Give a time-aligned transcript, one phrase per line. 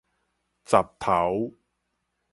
[0.65, 1.53] 雜頭